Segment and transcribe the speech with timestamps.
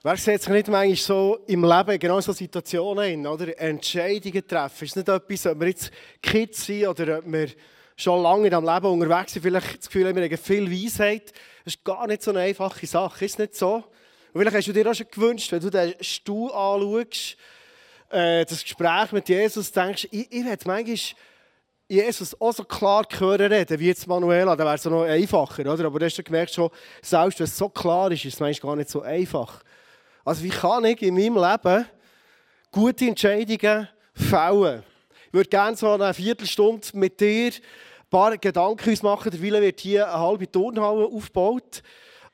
[0.00, 3.58] Wer sieht sich nicht manchmal so im Leben, genau so Situationen oder?
[3.58, 4.84] Entscheidungen treffen.
[4.84, 5.90] Ist nicht etwas, ob wir jetzt
[6.22, 7.48] Kids sind oder ob wir
[7.96, 11.32] schon lange in diesem Leben unterwegs sind, vielleicht das Gefühl haben, wir haben viel Weisheit.
[11.64, 13.74] Das ist gar nicht so eine einfache Sache, ist nicht so?
[14.32, 17.36] Und vielleicht hast du dir auch schon gewünscht, wenn du den Stuhl anschaust,
[18.10, 20.96] äh, das Gespräch mit Jesus, denkst ich, ich hätte manchmal
[21.88, 25.86] Jesus auch so klar hören reden, wie jetzt Manuela, dann wäre es noch einfacher, oder?
[25.86, 26.70] Aber du hast gemerkt, schon,
[27.02, 29.64] selbst wenn es so klar ist, ist es manchmal gar nicht so einfach.
[30.28, 31.86] Also wie kann ich in meinem Leben
[32.70, 34.82] gute Entscheidungen fällen?
[35.26, 39.30] Ich würde gerne so eine Viertelstunde mit dir ein paar Gedanken machen.
[39.30, 41.82] Der Wille wird hier eine halbe Turnhalle aufgebaut.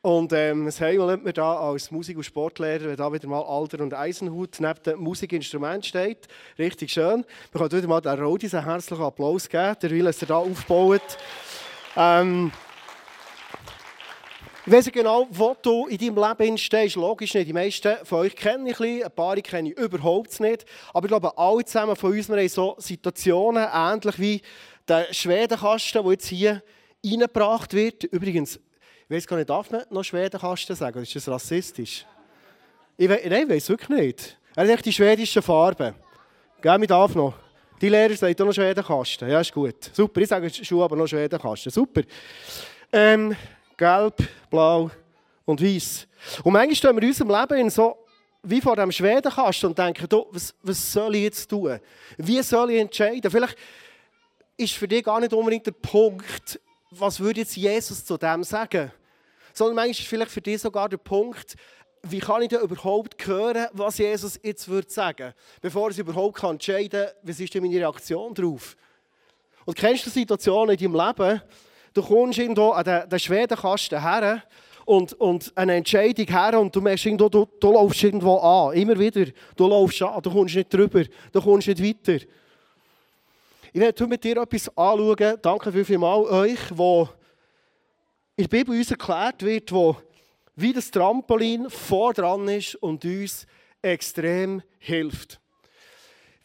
[0.02, 3.42] Und ähm, das Heim nennt mir da als Musik- und Sportlehrer, wenn da wieder mal
[3.42, 6.26] Alter und Eisenhut neben dem Musikinstrument steht.
[6.58, 7.24] Richtig schön.
[7.52, 9.76] Wir können wieder mal den Rodis einen herzlichen Applaus geben.
[9.80, 11.16] Der Wille, dass er da aufbaut.
[11.96, 12.50] Ähm,
[14.66, 16.96] ich weiß genau, wo du in deinem Leben stehst.
[16.96, 17.48] Logisch nicht.
[17.48, 20.64] Die meisten von euch kennen ich ein bisschen, ein paar kenne ich überhaupt nicht.
[20.94, 24.40] Aber ich glaube, alle zusammen von uns haben so Situationen, ähnlich wie
[24.88, 26.62] der Schwedenkasten, der jetzt hier
[27.04, 28.04] reingebracht wird.
[28.04, 31.02] Übrigens, ich weiß gar nicht, darf man noch Schwedenkasten sagen?
[31.02, 32.06] Ist das rassistisch?
[32.96, 34.38] Ich we nein, ich weiß wirklich nicht.
[34.56, 35.94] Er hat die schwedischen Farben.
[36.62, 37.34] Gell, mit darf noch.
[37.82, 39.28] Die Lehrer sagen auch noch Schwedenkasten.
[39.28, 39.90] Ja, ist gut.
[39.92, 41.70] Super, ich sage Schuhe, aber noch Schwedenkasten.
[41.70, 42.00] Super.
[42.90, 43.36] Ähm,
[43.76, 44.16] gelb,
[44.50, 44.90] blau
[45.44, 46.06] und weiß.
[46.42, 47.96] Und manchmal stehen wir in unserem Leben in so
[48.42, 51.80] wie vor dem Schwedenkasten und denken, du, was, was soll ich jetzt tun?
[52.18, 53.30] Wie soll ich entscheiden?
[53.30, 53.56] Vielleicht
[54.56, 58.92] ist für dich gar nicht unbedingt der Punkt, was würde jetzt Jesus zu dem sagen?
[59.52, 61.56] Sondern manchmal ist vielleicht für dich sogar der Punkt,
[62.02, 66.90] wie kann ich denn überhaupt hören, was Jesus jetzt würde sagen, bevor ich überhaupt entscheiden
[66.90, 68.76] kann, was ist denn meine Reaktion darauf?
[69.64, 71.42] Und kennst du Situationen in deinem Leben,
[71.94, 74.42] Du kommst irgendwo an den, den Schwedenkasten her
[74.84, 78.74] und, und eine Entscheidung her und du merkst irgendwo, du, du laufst irgendwo an.
[78.76, 79.26] Immer wieder.
[79.56, 82.24] Du laufst an, du kommst nicht drüber, du kommst nicht weiter.
[83.72, 85.38] Ich werde mit dir etwas anschauen.
[85.40, 87.08] Danke vielmals euch, wo
[88.36, 89.96] in der Bibel uns erklärt wird, wo
[90.56, 93.46] wie das Trampolin vor dran ist und uns
[93.82, 95.40] extrem hilft.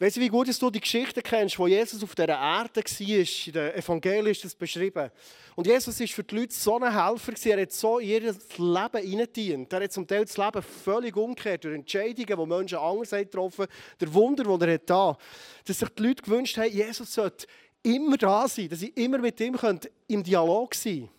[0.02, 3.46] Weißt du, wie gut du die Geschichte kennst, wo Jesus auf dieser Erde war?
[3.46, 5.10] In den Evangelien ist das beschrieben.
[5.54, 7.34] Und Jesus war für die Leute so ein Helfer.
[7.50, 9.70] Er hat so in ihr Leben hineingedient.
[9.70, 13.66] Er hat zum Teil das Leben völlig umgekehrt durch Entscheidungen, die Menschen anders haben getroffen
[14.00, 15.18] Der Wunder, das er da
[15.66, 17.46] Dass sich die Leute gewünscht haben, Jesus sollte
[17.82, 19.58] immer da sein, dass sie immer mit ihm
[20.06, 21.10] im Dialog sein können.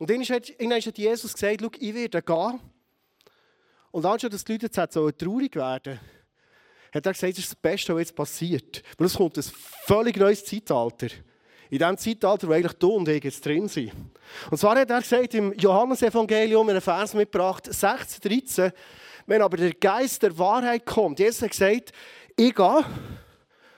[0.00, 2.60] Und dann hat Jesus gesagt, ich werde gehen.
[3.92, 6.00] Und anstatt dass die Leute jetzt traurig werden
[6.94, 8.82] hat er gesagt, das ist das Beste, was jetzt passiert.
[8.96, 9.44] Weil es kommt ein
[9.86, 11.08] völlig neues Zeitalter.
[11.68, 13.92] In dem Zeitalter, wo eigentlich du und ich jetzt drin sind.
[14.50, 18.72] Und zwar hat er gesagt im Johannesevangelium einen Vers mitgebracht, 16, 13,
[19.26, 21.18] wenn aber der Geist der Wahrheit kommt.
[21.18, 21.92] Jesus hat gesagt,
[22.36, 22.84] ich gehe,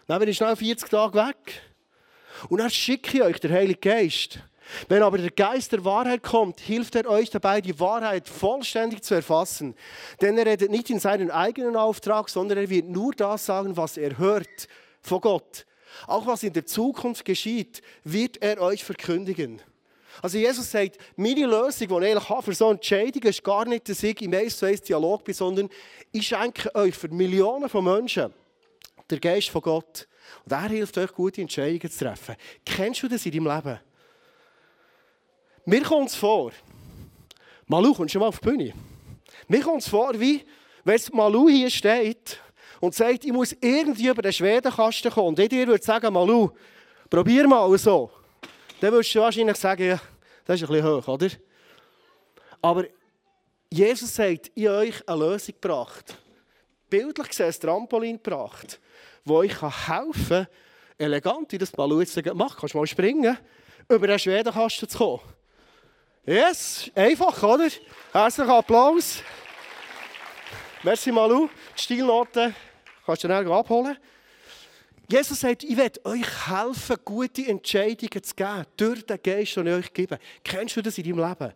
[0.06, 1.62] dann bin ich schnell 40 Tage weg.
[2.50, 4.40] Und dann schicke ich euch den Heiligen Geist.
[4.88, 9.14] Wenn aber der Geist der Wahrheit kommt, hilft er euch dabei, die Wahrheit vollständig zu
[9.14, 9.74] erfassen.
[10.20, 13.96] Denn er redet nicht in seinen eigenen Auftrag, sondern er wird nur das sagen, was
[13.96, 14.68] er hört
[15.02, 15.66] von Gott.
[16.06, 19.62] Auch was in der Zukunft geschieht, wird er euch verkündigen.
[20.22, 23.88] Also Jesus sagt, meine Lösung, die ich eigentlich habe für so Entscheidungen, ist gar nicht,
[23.88, 25.68] dass ich im 1 zu 1 Dialog bin, sondern
[26.10, 28.32] ich schenke euch für Millionen von Menschen
[29.10, 30.08] der Geist von Gott.
[30.44, 32.34] Und er hilft euch, gute Entscheidungen zu treffen.
[32.64, 33.78] Kennst du das in deinem Leben?
[35.68, 36.52] Mir kommt es vor,
[37.66, 38.72] Malu, kommst du mal auf die Bühne?
[39.48, 40.44] Mir kommt es vor, wie
[40.84, 42.40] wenn Malu hier steht
[42.80, 45.28] und sagt, ich muss irgendwie über den Schwedenkasten kommen.
[45.30, 46.50] Und ich dir würde sagen, Malu,
[47.10, 48.12] probier mal so.
[48.80, 50.00] Dann würdest du wahrscheinlich sagen, ja,
[50.44, 51.30] das ist ein bisschen hoch, oder?
[52.62, 52.84] Aber
[53.68, 56.16] Jesus sagt, ich habe euch eine Lösung gebracht.
[56.88, 58.78] Bildlich gesehen ein Trampolin gebracht,
[59.24, 60.46] das euch helfen kann,
[60.96, 62.56] elegant, wie das Malu jetzt macht.
[62.56, 63.36] Kannst du mal springen,
[63.88, 65.35] über den Schwedenkasten zu kommen.
[66.28, 67.68] Yes, einfach, oder?
[68.12, 69.22] Herzlichen Applaus.
[70.82, 71.48] Merci Malu.
[71.76, 72.52] Die Stilnoten
[73.04, 73.96] kannst du dann abholen.
[75.08, 79.72] Jesus sagt, ich werde euch helfen, gute Entscheidungen zu geben, durch den Geist, den ich
[79.74, 80.18] euch gebe.
[80.42, 81.52] Kennst du das in deinem Leben?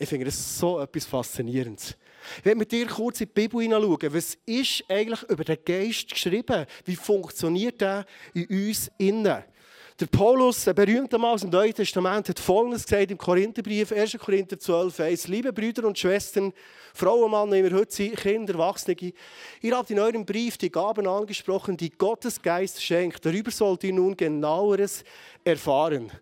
[0.00, 1.96] Ich finde das so etwas Faszinierendes.
[2.38, 4.12] Ich werde mit dir kurz in die Bibel hineinschauen.
[4.12, 6.66] Was ist eigentlich über den Geist geschrieben?
[6.84, 9.44] Wie funktioniert er in uns innen?
[9.98, 14.18] Der Paulus, ein berühmter Mann aus dem Neuen Testament, hat Folgendes gesagt im Korintherbrief, 1.
[14.18, 15.28] Korinther 12, 1.
[15.28, 16.52] Liebe Brüder und Schwestern,
[16.92, 18.94] Frauen, Männer, wir heute sind, Kinder, Erwachsene,
[19.62, 23.24] ihr habt in eurem Brief die Gaben angesprochen, die Gottes Geist schenkt.
[23.24, 25.02] Darüber sollt ihr nun genaueres
[25.42, 26.12] erfahren.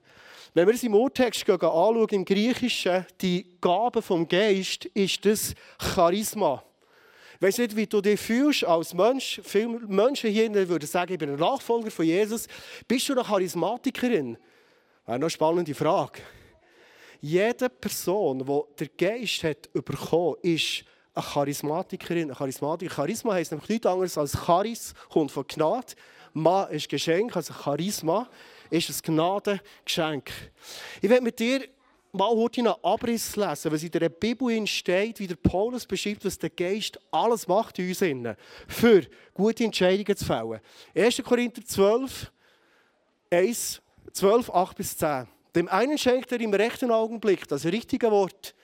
[0.52, 6.62] Wenn wir es im Urtext anschauen, im Griechischen, die Gabe vom Geist, ist das Charisma.
[7.44, 9.38] Weiß nicht, wie du dich fühlst als Mensch.
[9.44, 12.46] Viele Menschen hier würden sagen, ich bin ein Nachfolger von Jesus.
[12.88, 14.38] Bist du eine Charismatikerin?
[15.04, 16.22] Eine spannende Frage.
[17.20, 22.94] Jede Person, die der Geist hat bekommen, ist eine Charismatikerin, eine Charismatiker.
[22.94, 25.92] Charisma heisst nämlich nichts anderes als Charis, kommt von Gnade.
[26.32, 28.26] Ma ist Geschenk, also Charisma
[28.70, 30.30] ist ein Gnadengeschenk.
[31.02, 31.68] Ich werde mit dir
[32.14, 36.38] mal heute einen Abriss lesen, was in der Bibel steht, wie der Paulus beschreibt, was
[36.38, 38.36] der Geist alles macht in uns innen,
[38.68, 40.60] für gute Entscheidungen zu fällen.
[40.94, 41.22] 1.
[41.24, 42.32] Korinther 12,
[43.30, 43.82] 1,
[44.12, 45.26] 12, 8 bis 10.
[45.54, 48.54] Dem einen schenkt er im rechten Augenblick das richtige Wort.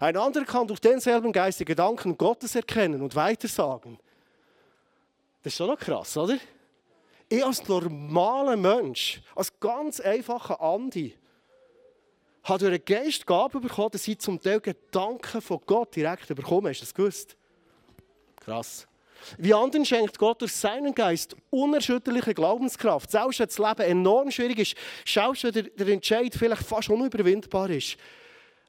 [0.00, 3.98] Ein anderer kann durch denselben Geist die Gedanken Gottes erkennen und weitersagen.
[5.42, 6.38] Das ist schon noch krass, oder?
[7.30, 11.14] Ich als normaler Mensch, als ganz einfacher Andi,
[12.48, 16.70] habe durch den Geist Gabe bekommen, dass ich zum Teil Gedanken von Gott direkt bekomme.
[16.70, 17.36] Hast du das gewusst?
[18.40, 18.86] Krass.
[19.36, 23.10] Wie anderen schenkt Gott durch seinen Geist unerschütterliche Glaubenskraft.
[23.10, 27.96] Selbst wenn das Leben enorm schwierig ist, selbst wenn der Entscheid vielleicht fast unüberwindbar ist,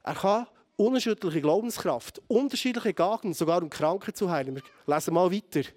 [0.02, 0.46] er kann
[0.76, 4.56] unerschütterliche Glaubenskraft, unterschiedliche Gaben, sogar um Kranken zu heilen.
[4.56, 4.62] Wir
[4.94, 5.68] lesen mal weiter.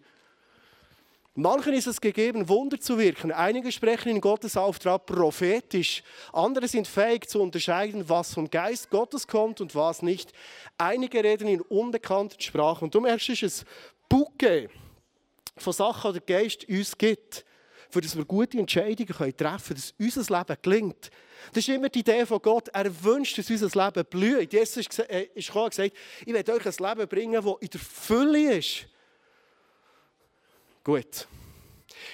[1.36, 3.32] Manchen ist es gegeben, Wunder zu wirken.
[3.32, 6.04] Einige sprechen in Gottes Auftrag prophetisch.
[6.32, 10.32] Andere sind fähig zu unterscheiden, was vom Geist Gottes kommt und was nicht.
[10.78, 12.84] Einige reden in unbekannten Sprachen.
[12.86, 13.68] Und du merkst, es ist ein
[14.10, 14.70] Bouquet
[15.58, 17.46] von Sachen, die der Geist uns gibt,
[17.90, 21.10] für das wir gute Entscheidungen treffen können, dass unser Leben gelingt.
[21.52, 22.68] Das ist immer die Idee von Gott.
[22.68, 24.54] Er wünscht, dass unser Leben blüht.
[24.54, 25.94] Jesus ist äh, gekommen und gesagt,
[26.28, 28.86] ich werde euch ein Leben bringen, das in der Fülle ist.
[30.84, 31.28] Gut.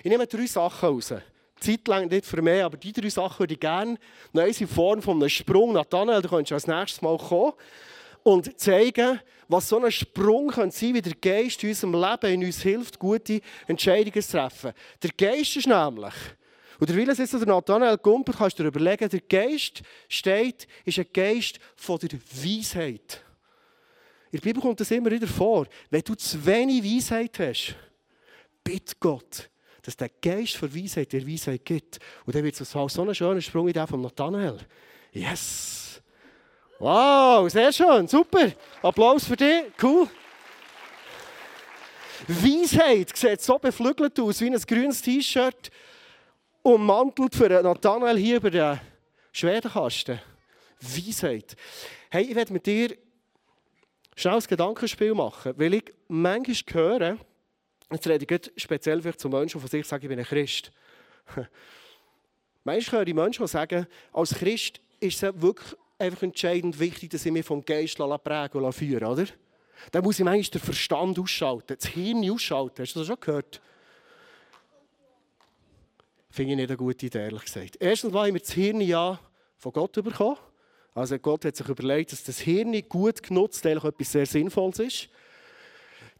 [0.03, 1.13] Ich nehme drei Sachen raus.
[1.59, 3.97] Zeit lang nicht für mich, aber die drei Sachen würde ich gerne
[4.31, 7.53] noch in Form von einem Sprung nach Daniel, da könntest du als nächstes Mal kommen
[8.23, 12.61] und zeigen, was so ein Sprung sein wie der Geist in unserem Leben in uns
[12.61, 14.71] hilft, gute Entscheidungen zu treffen.
[15.01, 16.13] Der Geist ist nämlich,
[16.79, 20.99] und der Wille ist der Nathanael Gumper, kannst du dir überlegen, der Geist steht, ist
[20.99, 23.21] ein Geist von der Weisheit.
[24.31, 25.65] In der Bibel kommt das immer wieder vor.
[25.89, 27.75] Wenn du zu wenig Weisheit hast,
[28.69, 29.49] bitte Gott,
[29.81, 31.97] dass der Geist von Weisheit dir Weisheit gibt.
[32.25, 34.59] Und dann wird es so ein schöner Sprung in den von Nathanael.
[35.11, 36.01] Yes!
[36.77, 38.51] Wow, sehr schön, super.
[38.83, 40.07] Applaus für dich, cool.
[42.27, 45.71] Weisheit sieht so beflügelt aus wie ein grünes T-Shirt
[46.61, 48.79] ummantelt für Nathanael hier über den
[49.31, 50.19] Schwedenkasten.
[50.79, 51.55] Weisheit.
[52.11, 52.95] Hey, ich werde mit dir
[54.15, 57.17] schnell ein Gedankenspiel machen, weil ich manchmal höre,
[57.91, 60.71] jetzt rede ich speziell vielleicht zu Menschen, die von sich sagen, ich bin ein Christ.
[62.63, 67.25] manchmal höre ich Menschen, die sagen, als Christ ist es wirklich einfach entscheidend wichtig, dass
[67.25, 69.25] ich mich vom Geist prägen und führen oder?
[69.91, 72.81] Dann muss ich manchmal den Verstand ausschalten, das Hirn ausschalten.
[72.81, 73.61] Hast du das schon gehört?
[76.29, 77.77] Finde ich nicht eine gute Idee, ehrlich gesagt.
[77.79, 79.19] Erstens haben wir das Hirn ja
[79.57, 80.37] von Gott bekommen.
[80.93, 85.09] Also Gott hat sich überlegt, dass das Hirn gut genutzt eigentlich etwas sehr Sinnvolles ist.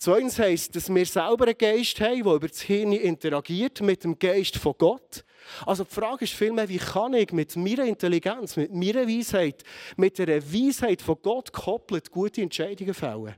[0.01, 4.17] Zweitens heisst, dass wir selber einen Geist haben, der über das Hirn interagiert mit dem
[4.17, 5.25] Geist von Gott.
[5.65, 9.61] Also die Frage ist vielmehr, wie kann ich mit meiner Intelligenz, mit meiner Weisheit,
[9.97, 13.35] mit der Weisheit von Gott gekoppelt gute Entscheidungen fällen?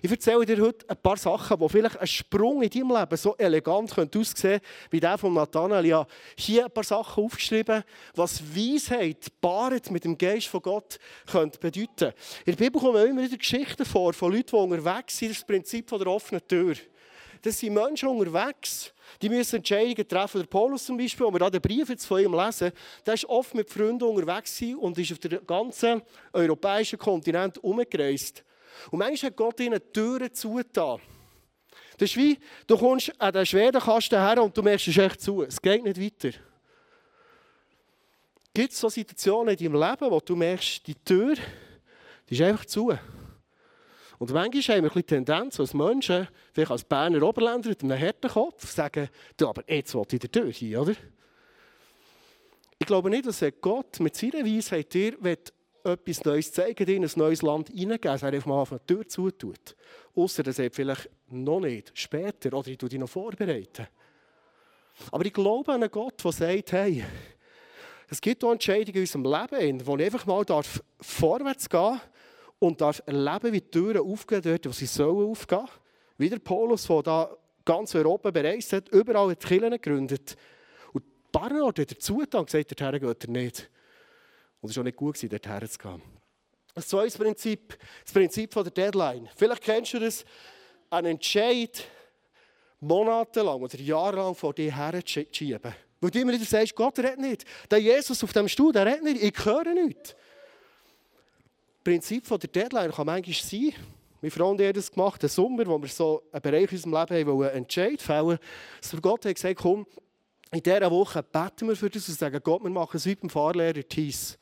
[0.00, 3.36] Ich erzähle dir heute ein paar Sachen, die vielleicht ein Sprung in deinem Leben so
[3.36, 5.84] elegant aussehen können, wie der von Nathanael.
[5.84, 6.06] Ja,
[6.36, 7.84] hier ein paar Sachen aufgeschrieben,
[8.14, 10.98] was Weisheit paart mit dem Geist von Gott
[11.30, 12.12] könnte bedeuten.
[12.46, 15.32] In der Bibel kommen immer wieder Geschichten vor von Leuten, die unterwegs sind.
[15.32, 16.74] Das Prinzip der offenen Tür.
[17.42, 20.42] Das sind Menschen unterwegs, die müssen Entscheidungen treffen.
[20.42, 22.70] Der Paulus zum Beispiel, wo wir den Brief jetzt von ihm lesen,
[23.04, 28.44] der ist oft mit Freunden unterwegs und ist auf dem ganzen europäischen Kontinent umgereist.
[28.90, 31.00] Und manchmal hat Gott ihnen Türen zugetan.
[31.98, 35.20] Das ist wie, du kommst an den Schwedenkasten her und du merkst, es ist echt
[35.20, 35.42] zu.
[35.42, 36.36] Es geht nicht weiter.
[38.54, 41.36] Gibt es so Situationen in deinem Leben, wo du merkst, die Tür
[42.28, 42.92] die ist einfach zu?
[44.18, 48.30] Und manchmal haben wir die Tendenz als Menschen, vielleicht als Berner Oberländer mit einem harten
[48.30, 50.94] Kopf, sagen, du, aber jetzt will ich die Tür hin, oder?
[52.78, 55.16] Ich glaube nicht, dass Gott mit seiner Weisheit dir
[55.84, 59.06] etwas Neues zeigen, in ein neues Land hineingeben, dass er einfach mal auf eine Tür
[59.06, 59.76] zutut.
[60.14, 63.86] Außer er sagt vielleicht noch nicht, später, oder ich tue dich noch vorbereiten.
[65.10, 67.04] Aber ich glaube an einen Gott, der sagt, hey,
[68.08, 72.00] es gibt auch Entscheidungen in unserem Leben, wo ich einfach mal darf vorwärts gehen
[72.58, 75.66] und darf erleben, wie die Türen aufgehen dort, wo sie sollen aufgehen.
[76.18, 80.36] Wie der Paulus, der da ganz Europa bereist hat, überall hat Kirchen gegründet.
[80.92, 83.70] Und Orte hat er zugetan und gesagt, dorthin geht er nicht.
[84.62, 86.02] Und es war auch nicht gut, dorthin zu gehen.
[86.74, 89.28] Das zweite Prinzip, das Prinzip der Deadline.
[89.36, 90.24] Vielleicht kennst du das.
[90.88, 91.84] einen Entscheid
[92.80, 95.74] monatelang oder jahrelang vor dir her zu schieben.
[96.00, 97.44] Weil du immer wieder sagst, Gott redet nicht.
[97.70, 99.22] Der Jesus auf dem Stuhl, der redet nicht.
[99.22, 100.00] Ich höre nicht.
[100.00, 103.74] Das Prinzip der Deadline kann manchmal sein,
[104.20, 107.30] meine Freunde haben das gemacht, im Sommer, wo wir so einen Bereich in unserem Leben
[107.30, 108.38] haben, einen Entscheid fällen
[108.80, 109.84] dass Gott hat gesagt komm,
[110.52, 113.30] in dieser Woche beten wir für das und sagen, Gott, wir machen es wie beim
[113.30, 114.38] Fahrlehrer Thies.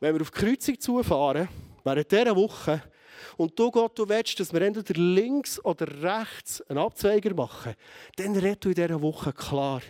[0.00, 1.48] Wenn wir auf die Kreuzung zufahren,
[1.84, 2.82] während dieser Woche,
[3.36, 7.74] und du Gott, du willst, dass wir entweder links oder rechts einen Abzweiger machen,
[8.16, 9.82] dann redest du in dieser Woche klar.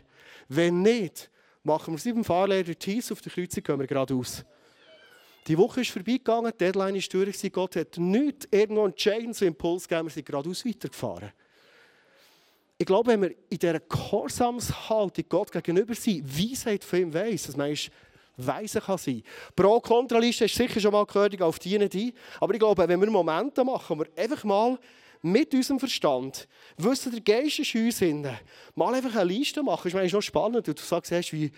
[0.49, 1.31] Wenn nicht,
[1.63, 4.45] machen wir es beim Fahrlehrer Thies, auf der Kreuzung gehen wir geradeaus.
[5.47, 7.53] Die Woche ist vorbeigegangen, die Deadline ist durch.
[7.53, 11.33] Gott hat nichts irgendwo entscheidenden Impuls gegeben, wir sind geradeaus weitergefahren.
[12.79, 17.57] Ich glaube, wenn wir in dieser Gehorsamshaltung Gott gegenüber sind, Weisheit von ihm weiss, dass
[17.57, 17.71] man
[18.47, 19.23] weise kann sein.
[19.55, 23.11] Pro-Kontra-Liste hast du sicher schon mal gehört, auf die nicht Aber ich glaube, wenn wir
[23.11, 24.79] Momente machen, wo wir einfach mal
[25.23, 28.01] mit unserem Verstand, wissen, der Geist ist uns,
[28.75, 31.51] mal einfach eine Liste machen, ist manchmal noch spannend, und du sagst, wie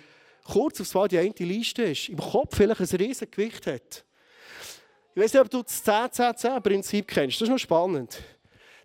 [0.44, 4.04] kurz aufs Mal die eine Liste ist, im Kopf vielleicht ein riesiges Gewicht hat.
[5.14, 8.18] Ich weiß nicht, ob du das 10-10-10-Prinzip kennst, das ist noch spannend.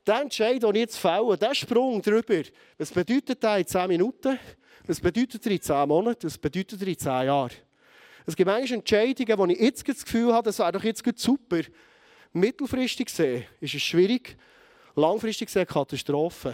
[0.06, 2.44] Der Entscheid, den ich jetzt fälle, der Sprung drüber,
[2.78, 4.40] was bedeutet der in 10 Minuten?
[4.86, 6.28] Was bedeutet er in 10 Monaten?
[6.28, 7.52] Was bedeutet er in 10 Jahren?
[8.28, 11.62] Es gibt manchmal Entscheidungen, wo ich jetzt das Gefühl habe, das wäre doch jetzt super.
[12.34, 14.38] Mittelfristig gesehen ist es schwierig,
[14.96, 16.54] langfristig gesehen Katastrophe.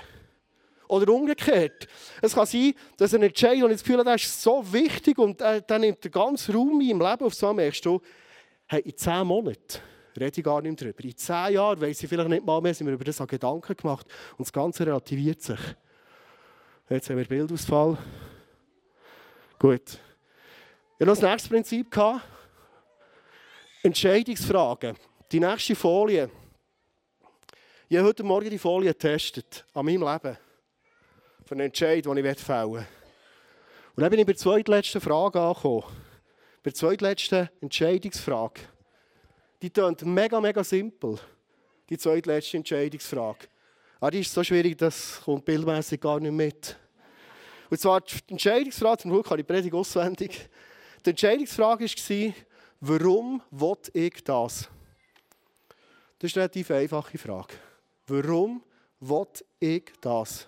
[0.88, 1.88] Oder umgekehrt.
[2.22, 5.18] Es kann sein, dass ein Entscheid, und ich das Gefühl habe, der ist so wichtig
[5.18, 8.00] und der, der nimmt den ganzen Raum in meinem Leben auf, so merkst du,
[8.68, 9.80] hey, in zehn Monaten
[10.16, 11.10] rede ich gar nicht mehr darüber.
[11.10, 14.06] In zehn Jahren weiss ich vielleicht nicht mal mehr, sind wir über das Gedanken gemacht
[14.38, 15.60] und das Ganze relativiert sich.
[16.88, 17.98] Jetzt haben wir Bildausfall.
[19.58, 19.98] Gut.
[21.04, 22.00] Ich hatte noch das nächste Prinzip.
[23.84, 24.96] Entscheidungsfragen.
[25.34, 26.30] Die nächste Folie.
[27.90, 30.38] Ich habe heute Morgen die Folie getestet, an meinem Leben
[31.44, 32.88] für einen Entscheid, den ich fällen will.
[33.98, 35.84] Und dann bin ich bei der zweitletzten Frage angekommen.
[36.64, 38.62] Bei der zweitletzten Entscheidungsfrage.
[39.62, 41.20] Die klingt mega, mega simpel.
[41.90, 43.50] Die zweitletzte Entscheidungsfrage.
[44.00, 46.78] Aber die ist so schwierig, das kommt bildmässig gar nicht mit.
[47.70, 50.50] Und zwar die Entscheidungsfrage, zum Glück habe ich die Predigt auswendig.
[51.06, 52.34] Die Entscheidungsfrage war,
[52.80, 54.70] warum will ich das?
[56.18, 57.56] Das ist eine relativ einfache Frage.
[58.08, 58.64] Warum
[59.02, 59.28] will
[59.60, 60.48] ich das?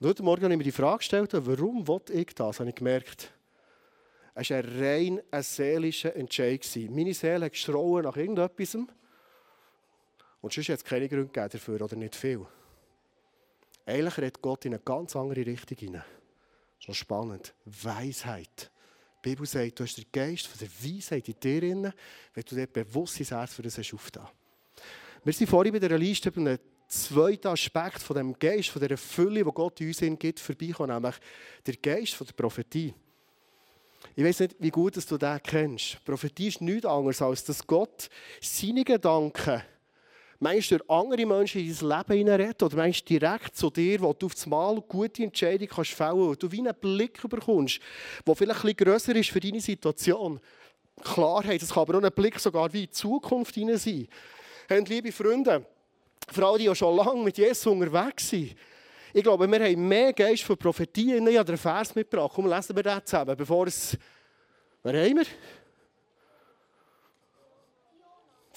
[0.00, 2.74] Und heute Morgen habe ich mir die Frage gestellt, warum will ich das, habe ich
[2.74, 3.32] gemerkt.
[4.34, 6.66] Es war ein rein ein seelischer Entscheid.
[6.90, 8.74] Meine Seele hat geschrauen nach irgendetwas.
[8.74, 12.44] Und sonst hat es keine Gründe dafür, oder nicht viel.
[13.86, 16.19] Eigentlich redet Gott in eine ganz andere Richtung hinein.
[16.84, 17.54] So spannend.
[17.64, 18.70] Weisheit.
[19.22, 21.92] Die Bibel sagt, du hast den Geist von der Weisheit in dir drin,
[22.32, 24.26] wenn du dir bewusst dein Herz für das hast aufgetan.
[25.22, 26.58] Wir sind vorhin bei dieser Liste bei einem
[26.88, 31.16] zweiten Aspekt von dem Geist, von dieser Fülle, die Gott uns gibt, vorbeikommen, nämlich
[31.66, 32.94] der Geist von der Prophetie.
[34.16, 36.02] Ich weiß nicht, wie gut dass du den kennst.
[36.04, 38.08] Prophetie ist nichts anderes, als dass Gott
[38.40, 39.62] seine Gedanken
[40.40, 44.26] manchmal durch andere Menschen in dein Leben hineinredet oder manchmal direkt zu dir, wo du
[44.26, 47.78] auf einmal gute Entscheidungen kannst fällen kannst, wo du wie einen Blick bekommst,
[48.26, 50.40] der vielleicht ein bisschen grösser ist für deine Situation.
[51.02, 54.08] Klarheit, es kann aber auch ein Blick sogar wie in die Zukunft hinein sein.
[54.70, 55.64] Und liebe Freunde,
[56.28, 58.54] Frauen, die ja schon lange mit Jesus unterwegs sind,
[59.12, 61.14] ich glaube, wir haben mehr Geist von Prophetie.
[61.14, 62.30] Ich habe den Vers mitgebracht.
[62.32, 63.98] Komm, lesen wir den zusammen, bevor es...
[64.84, 65.26] Wer haben wir?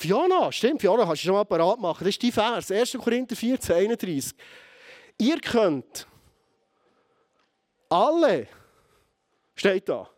[0.03, 2.03] Fiona, stimmt, Fiona, kannst du schon mal parat machen.
[2.03, 2.97] Das ist die Vers, 1.
[3.01, 4.33] Korinther 14, 31.
[5.17, 6.05] Ihr könnt
[7.87, 8.49] alle,
[9.55, 10.09] steht da,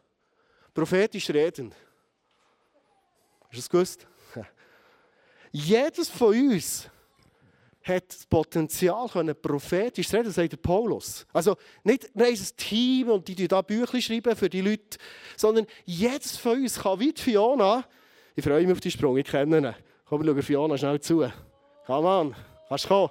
[0.74, 1.72] prophetisch reden.
[3.42, 4.08] Hast du das gewusst?
[5.52, 6.90] Jedes von uns
[7.84, 11.28] hat das Potenzial, prophetisch zu reden, sagt der Paulus.
[11.32, 14.98] Also nicht ein Team und die, die da Bücher schreiben für die Leute,
[15.38, 17.88] sondern jedes von uns kann wie die Fiona,
[18.36, 19.76] ich freue mich auf die Sprung, ich kenne ihn.
[20.06, 21.30] Komm, schau Fiona schnell zu.
[21.86, 22.36] Komm an,
[22.68, 23.10] kannst du kommen?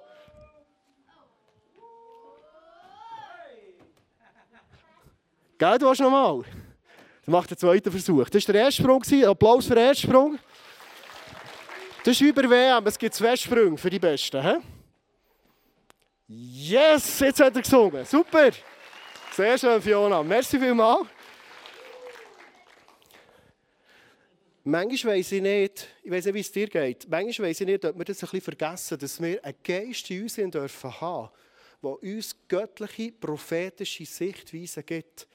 [5.56, 6.42] Gell, du hast noch mal?
[7.24, 8.28] Dann macht der zweite Versuch.
[8.28, 9.02] Das war der erste Sprung.
[9.24, 10.38] Applaus für den ersten Sprung.
[12.04, 14.42] Das ist über WM, es gibt zwei Sprünge für die Besten.
[14.42, 14.56] He?
[16.26, 18.04] Yes, jetzt hat er gesungen.
[18.04, 18.50] Super.
[19.32, 20.22] Sehr schön, Fiona.
[20.22, 21.06] Merci vielmals.
[24.66, 27.84] Manchmal weiss ich nicht, ich weiß nicht, wie es dir geht, manchmal weiss ich nicht,
[27.84, 31.28] ob wir das ein bisschen vergessen, dass wir einen Geist in uns dürfen haben,
[31.82, 35.28] der uns göttliche, prophetische Sichtweisen gibt.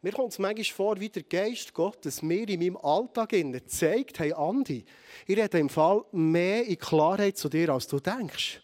[0.00, 3.34] mir kommt es manchmal vor, wie der Geist Gottes mir in meinem Alltag
[3.66, 4.82] zeigt, hey Andi,
[5.26, 8.62] ich rede im Fall mehr in Klarheit zu dir, als du denkst.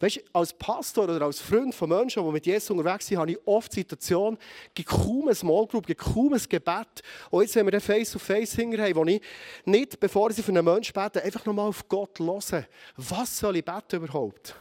[0.00, 3.38] Weißt als Pastor oder als Freund von Menschen, die mit Jesus unterwegs sind, habe ich
[3.46, 4.38] oft Situationen,
[4.74, 7.02] gibt kaum eine Small Group, gibt kaum ein Gebet.
[7.30, 9.20] Und jetzt, wenn wir den Face-to-Face hinterher wo ich
[9.64, 12.66] nicht, bevor ich für einen Menschen bete, einfach nochmal auf Gott hören.
[12.96, 14.54] Was soll ich beten überhaupt?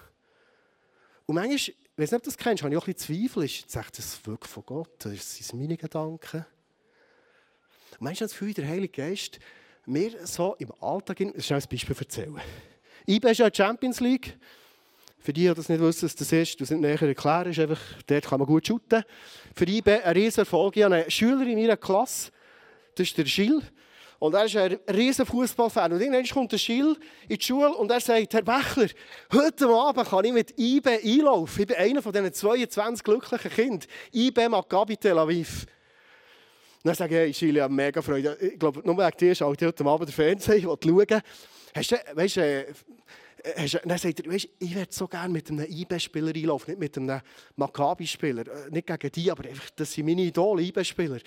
[1.26, 3.44] Und manchmal, ich weiß nicht, ob du das kennst, habe ich auch ein bisschen Zweifel.
[3.44, 4.90] Ist das wirklich von Gott?
[5.00, 6.46] Das sind meine Gedanken.
[7.92, 9.40] Und manchmal ich das Gefühl, der Heilige Geist
[9.86, 12.42] mir so im Alltag, das ist ein Beispiel erzählen.
[13.08, 14.38] IB ist ja Champions League.
[15.22, 17.80] Für die, die das nicht wissen, was das ist, du sind näher erklären, ist einfach,
[18.08, 19.04] dort kann man gut shooten.
[19.56, 20.76] Für IB ein riesen Erfolg.
[20.76, 22.32] Ich habe einen Schüler in meiner Klasse,
[22.96, 23.64] das ist der Gilles.
[24.18, 25.94] Und er ist ein riesen Fußballfan.
[25.94, 26.96] Und irgendwann kommt der Schill
[27.28, 28.88] in die Schule und er sagt, Herr Bächler,
[29.32, 31.62] heute Abend kann ich mit IB einlaufen.
[31.62, 33.90] Ich bin einer von diesen 22 glücklichen Kindern.
[34.14, 35.66] IB Maccabi Tel Aviv.
[36.84, 38.38] Und dann sage ich, hey, Schill, ich habe mega Freude.
[38.40, 41.22] Ich glaube, nur wegen dir schaue ich heute Abend den Fernseher, ich will schauen.
[41.76, 42.40] Hast du, weißt,
[43.44, 46.98] äh, dann sagt er, weißt, ich würde so gerne mit einem IB-Spieler einlaufen, nicht mit
[46.98, 47.22] einem
[47.56, 48.48] Maccabi-Spieler.
[48.48, 51.20] Äh, nicht gegen die, aber einfach, das sind meine Idole, IB-Spieler.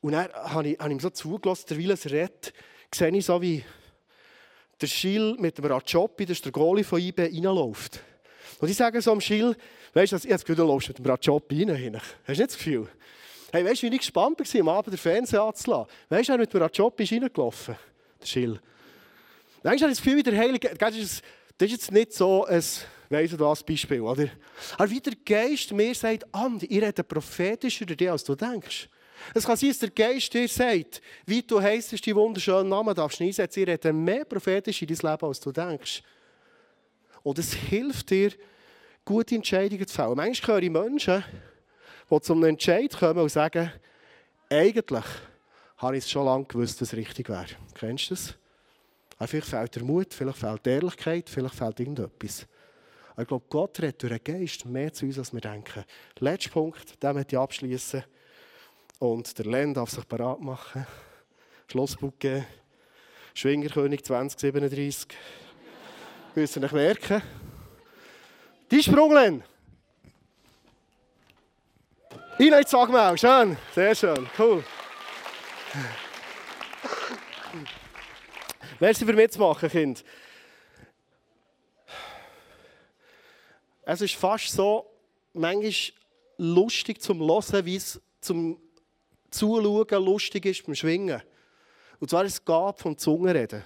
[0.00, 2.52] Und dann habe ich, habe ihm so zugelassen, der Will es redet,
[2.92, 3.62] sehe ich so, wie
[4.80, 8.00] der Schill mit dem Rajopi, das ist der Goalie von IB, reinläuft.
[8.60, 9.54] Und ich sage so am Schill,
[9.92, 11.96] weißt du, ich habe das Gefühl, du läufst mit dem Rajopi rein.
[11.96, 12.88] Hast du nicht das Gefühl?
[13.52, 15.92] Hey, weißt du, wie ich gespannt war, am Abend den Fernseher anzulassen?
[16.08, 17.76] Weißt du, er mit dem Rajopi ist reingelaufen,
[18.20, 18.60] der Schill.
[19.64, 21.22] Habe ich das Gefühl, wie der Heilige das ist,
[21.60, 22.62] jetzt nicht so ein,
[23.10, 24.28] weiss du was, Beispiel, oder?
[24.78, 28.88] Aber wie der Geist mir sagt, Andi, ich rede prophetischer über dich, als du denkst.
[29.34, 33.20] Es kann sein, dass der Geist dir sagt, wie du heisst, die wunderschönen Namen darfst
[33.20, 33.60] du einsetzen.
[33.60, 36.02] Ich rede mehr prophetisch in dein Leben, als du denkst.
[37.22, 38.32] Und es hilft dir,
[39.04, 40.16] gute Entscheidungen zu fällen.
[40.16, 41.24] Manchmal höre ich Menschen,
[42.10, 43.70] die zum Entscheid kommen und sagen,
[44.48, 45.04] eigentlich
[45.76, 47.46] habe ich es schon lange gewusst, was richtig wäre.
[47.74, 48.39] Kennst du das?
[49.26, 52.46] Vielleicht fehlt der Mut, vielleicht fehlt die Ehrlichkeit, vielleicht fehlt irgendetwas.
[53.12, 55.84] Aber ich glaube, Gott redet durch den Geist mehr zu uns, als wir denken.
[56.20, 58.04] Letzter Punkt, den möchte ich abschließen.
[58.98, 60.86] Und der Len darf sich bereit machen.
[61.70, 62.46] Schlossbuch geben.
[63.34, 65.08] Schwingerkönig 2037.
[66.34, 67.22] Müsst ihr nicht merken.
[68.70, 69.42] Die Sprung, Len.
[72.38, 73.18] Ina, jetzt sag mal.
[73.18, 73.56] Schön.
[73.74, 74.26] Sehr schön.
[74.38, 74.64] Cool.
[78.80, 80.02] Merci für mitzumachen, Kind.
[83.82, 84.90] Es ist fast so,
[85.34, 85.74] manchmal
[86.38, 88.58] lustig zum Hören, wie es zum
[89.30, 91.22] Zuschauen lustig ist beim Schwingen.
[91.98, 93.62] Und zwar ist es Gabe vom Zungenreden.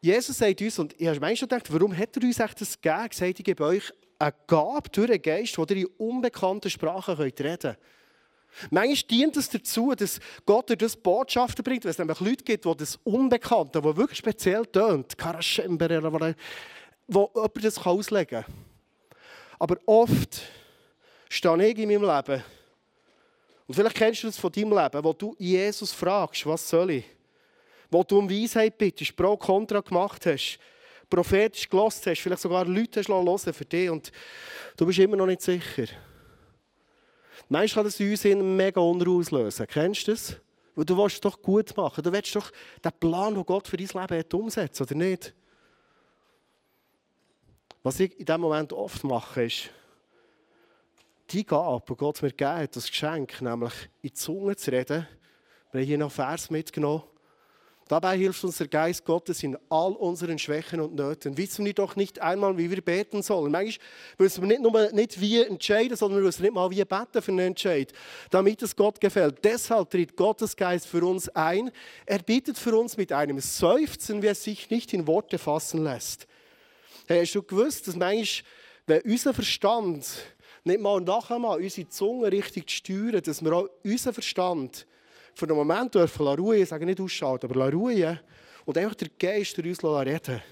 [0.00, 3.08] Jesus sagt uns, und ich habe manchmal gedacht, warum hat er uns das gegeben?
[3.10, 7.14] Er sagt, ich gebe euch eine Gabe durch den Geist, wo ihr in unbekannten Sprachen
[7.16, 7.78] reden könnt.
[8.70, 12.64] Manchmal dient es dazu, dass Gott durch das Botschaften bringt, weil es nämlich Leute gibt,
[12.64, 15.16] die das Unbekannte, das wirklich speziell tönt,
[17.06, 18.54] wo jemand das auslegen kann.
[19.58, 20.42] Aber oft
[21.28, 22.42] stehe ich in meinem Leben,
[23.70, 27.04] und vielleicht kennst du das von deinem Leben, wo du Jesus fragst, was soll ich?
[27.88, 30.58] Wo du um Weisheit bittest, Pro Contra gemacht hast,
[31.08, 34.10] prophetisch gelost hast, vielleicht sogar Leute hast für dich und
[34.76, 35.86] du bist immer noch nicht sicher.
[37.48, 38.24] Manchmal kann das in uns
[38.56, 39.66] mega Unruhe auslösen.
[39.66, 40.36] Kennst du das?
[40.74, 42.02] Weil du willst es doch gut machen.
[42.02, 42.50] Du willst doch
[42.84, 45.34] den Plan, den Gott für dein Leben hat, umsetzen, oder nicht?
[47.82, 49.70] Was ich in diesem Moment oft mache, ist,
[51.30, 53.72] die Gabe, die Gott mir gegeben hat, das Geschenk, nämlich
[54.02, 55.06] in die Zunge zu reden,
[55.72, 57.04] wir haben hier noch Vers mitgenommen,
[57.90, 61.36] Dabei hilft uns der Geist Gottes in all unseren Schwächen und Nöten.
[61.36, 63.50] Wissen wir doch nicht einmal, wie wir beten sollen.
[63.50, 63.84] Manchmal
[64.16, 67.32] müssen wir nicht nur nicht wie entscheiden, sondern wir müssen nicht mal wie beten für
[67.32, 67.92] einen Entscheid,
[68.30, 69.44] damit es Gott gefällt.
[69.44, 71.72] Deshalb tritt Gottes Geist für uns ein.
[72.06, 76.28] Er bittet für uns mit einem Seufzen, wie es sich nicht in Worte fassen lässt.
[77.08, 78.48] Hey, hast du gewusst, dass manchmal,
[78.86, 80.06] wenn unser Verstand
[80.62, 84.86] nicht mal nachher mal unsere Zunge richtig steuern, dass wir auch unseren Verstand
[85.34, 88.18] für einen Moment dürfen ruhen, ich sage nicht ausschalten, aber ruhen
[88.64, 90.42] und einfach der Geist durch uns reden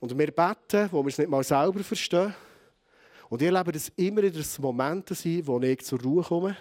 [0.00, 2.34] Und wir beten, wo wir es nicht mal selber verstehen.
[3.28, 6.56] Und ich erlebe das immer in das Momente sein, wo ich zur Ruhe komme,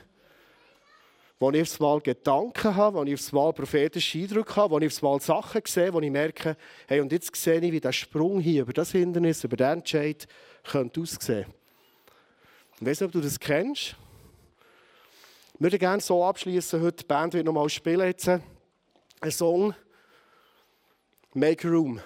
[1.40, 4.88] wo ich aufs Mal Gedanken habe, wo ich aufs Mal prophetische Eindrücke habe, wo ich
[4.88, 6.56] aufs Mal Sachen sehe, wo ich merke,
[6.88, 10.28] hey, und jetzt sehe ich, wie der Sprung hier über das Hindernis, über den Entscheid
[10.64, 11.48] könnte aussehen.
[12.80, 13.96] Ich weiß nicht, ob du das kennst.
[15.62, 16.82] Würde gerne so abschließen.
[16.82, 18.08] Heute die Band wird nochmal spielen.
[18.08, 18.42] Jetzt einen
[19.30, 19.76] Song
[21.36, 22.00] Make Room.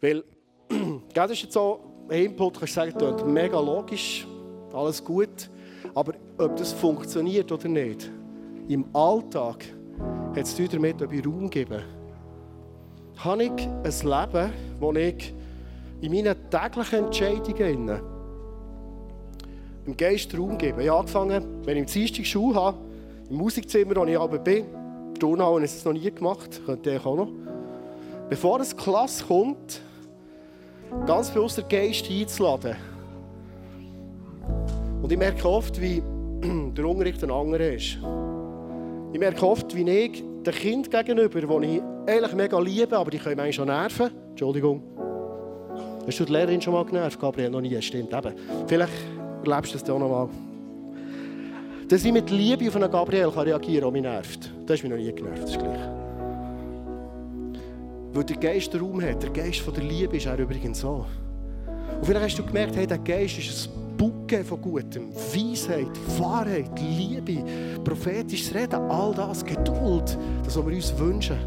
[0.00, 0.22] Weil,
[1.14, 4.24] das ist jetzt so ein Input, kannst du sagen, mega logisch.
[4.72, 5.50] alles gut.
[5.96, 8.08] Aber ob das funktioniert oder nicht,
[8.68, 9.64] im Alltag
[10.28, 11.82] hat es damit, ob Raum gebe.
[13.16, 15.34] Habe ich ein Leben, wo ich
[16.02, 18.13] in meinen täglichen Entscheidungen
[19.86, 20.82] im Geist Raum gebe?
[20.82, 22.78] Ich habe angefangen, wenn ich im Dienstag Schule habe,
[23.30, 24.64] im Musikzimmer, wo ich aber bin,
[25.18, 27.28] Turnhalle habe ich es noch nie gemacht, könnte ich auch noch.
[28.28, 29.80] Bevor eine Klasse kommt,
[31.06, 32.76] ganz bewusst den Geist einzuladen.
[35.02, 36.02] Und ich merke oft, wie
[36.76, 37.98] der Unterricht ein anderer ist.
[39.12, 43.18] Ich merke oft, wie ich den Kind gegenüber, die ich eigentlich mega liebe, aber die
[43.18, 44.10] können mich schon nerven.
[44.30, 44.82] Entschuldigung.
[46.06, 47.50] Hast du die Lehrerin schon mal genervt, Gabriel?
[47.50, 48.34] Noch nie, stimmt eben.
[48.66, 48.92] Vielleicht
[49.46, 50.28] erlebst du das auch noch mal.
[51.88, 54.52] Dass ich mit Liebe auf einen Gabriel kann reagieren kann, der mich nervt.
[54.66, 55.78] Das ist mich noch nie genervt, das ist gleich.
[58.12, 59.22] Weil der Geist Raum hat.
[59.22, 61.04] Der Geist von der Liebe ist er übrigens so.
[61.98, 65.14] Und vielleicht hast du gemerkt, hey, der Geist ist ein Bucke von Gutem.
[65.14, 67.44] Weisheit, Wahrheit, Liebe,
[67.82, 71.38] prophetisches Reden, all das, Geduld, das, was wir uns wünschen.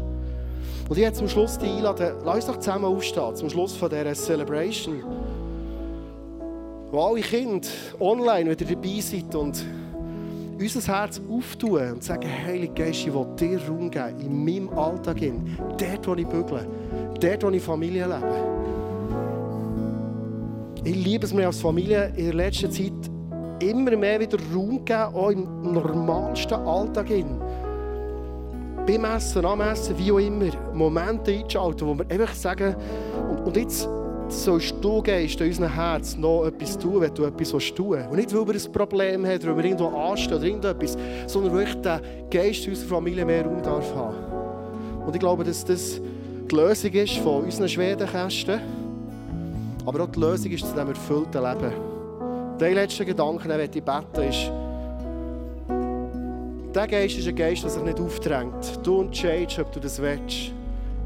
[0.88, 3.90] Und ich jetzt zum Schluss die einladen, lass uns doch zusammen aufstehen, zum Schluss von
[3.90, 5.02] dieser Celebration.
[6.90, 7.68] Wo alle Kinder
[8.00, 9.64] online wieder dabei sind und
[10.58, 15.18] unser Herz auftun und sagen, Heilige Geist, ich will dir Raum geben, in meinem Alltag,
[15.18, 16.66] hin, dort, wo ich bügle,
[17.20, 18.58] dort, wo ich Familie lebe.
[20.84, 22.92] Ich liebe es mir als Familie in der letzten Zeit
[23.60, 27.08] immer mehr wieder Raum geben, auch im normalsten Alltag.
[27.08, 27.38] Hin.
[28.86, 32.74] Beim Essen, am Essen, wie auch immer, Momente einschalten, wo wir einfach sagen,
[33.30, 33.86] und, und jetzt
[34.28, 38.10] sollst du Geist in unserem Herz noch etwas tun, wenn du etwas tun willst.
[38.10, 41.68] Und nicht, weil wir ein Problem haben, weil wir irgendwo anstehen oder irgendetwas, sondern weil
[41.68, 44.16] ich den Geist in unserer Familie mehr Raum darf haben.
[45.06, 46.00] Und ich glaube, dass das
[46.50, 48.60] die Lösung ist von unseren Schwedenkästen,
[49.84, 51.72] aber auch die Lösung ist zu diesem erfüllten Leben.
[52.60, 54.50] Der letzte Gedanke, den ich beten ist,
[56.74, 58.80] der Geist ist ein Geist, der sich nicht aufdrängt.
[58.82, 60.52] Du entscheidest, ob du das willst.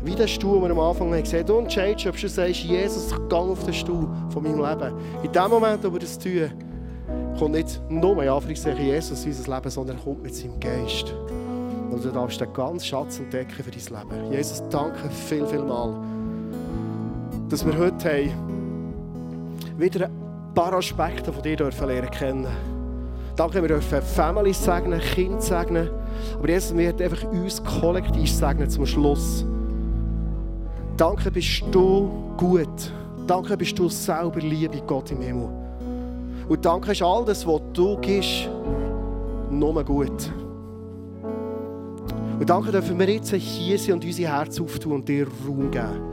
[0.05, 3.13] Wie der Stuhl, den wir am Anfang haben gesehen Du entscheidest, ob du sagst, Jesus,
[3.13, 4.95] ich gehe auf den Stuhl von meinem Leben.
[5.23, 6.51] In dem Moment, wo wir das tun,
[7.39, 11.15] kommt nicht nur in Anführungszeichen Jesus in unser Leben, sondern er kommt mit seinem Geist.
[11.91, 14.33] Und du darfst den ganzen Schatz entdecken für dein Leben.
[14.33, 15.95] Jesus, danke viel, viel mal,
[17.49, 22.47] dass wir heute haben, wieder ein paar Aspekte von dir dürfen lernen kennen.
[23.37, 25.91] Danke, wir dürfen Families segnen, Kinder segnen.
[26.35, 29.45] Aber Jesus, wir einfach uns kollektiv segnen zum Schluss.
[30.97, 32.93] Danke bist du gut.
[33.27, 35.49] Danke bist du selber Liebe, Gott im Himmel.
[36.49, 38.49] Und danke ist all das, was du gibst,
[39.51, 40.31] nur gut.
[42.39, 46.13] Und danke dürfen wir jetzt hier sein und unser Herz auftun und dir Raum geben.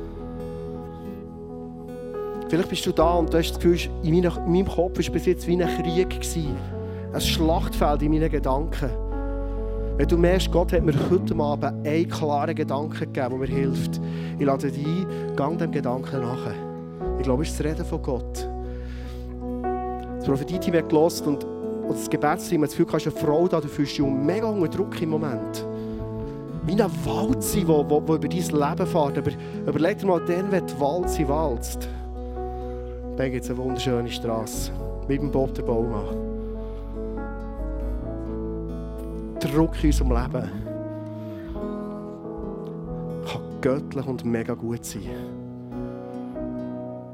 [2.47, 5.47] Vielleicht bist du da und du hast das Gefühl, in meinem Kopf war bis jetzt
[5.47, 6.19] wie ein Krieg.
[7.11, 9.08] Ein Schlachtfeld in meinen Gedanken.
[9.99, 13.99] Wenn du merkst, Gott hat mir heute Abend einen klaren Gedanken gegeben, der mir hilft.
[14.39, 16.53] Ich lade dich ein, gang dem Gedanken nach.
[17.17, 18.47] Ich glaube, es ist das Reden von Gott.
[20.15, 21.45] Das Prophetie-Team hat gelost und,
[21.89, 24.69] das Gebetsteam hat das Gefühl, du hast eine Frau da, du fühlst dich mega unter
[24.69, 25.67] Druck im Moment.
[26.65, 29.17] Wie eine Walze, die über dein Leben fährt.
[29.17, 29.31] Aber
[29.67, 31.89] überleg dir mal, dann, wenn die Walze walzt,
[33.17, 34.71] dann gibt es eine wunderschöne Straße
[35.09, 36.28] mit dem Bob der Baumann.
[39.39, 40.49] Druck in unserem Leben
[43.25, 45.09] kann göttlich und mega gut sein.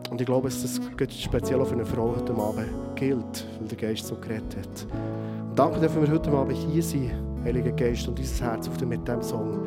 [0.10, 3.78] Und ich glaube, dass das speziell auch für eine Frau heute Abend gilt, weil der
[3.78, 4.88] Geist so geredet hat.
[5.50, 7.12] Und danke, dass wir heute Abend hier sein,
[7.44, 9.60] Heiliger Geist, und unser Herz auf mit diesem Song.